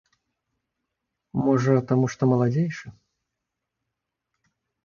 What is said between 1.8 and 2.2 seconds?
таму